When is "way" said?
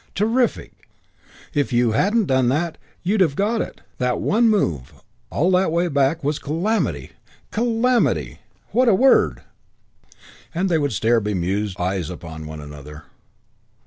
5.71-5.89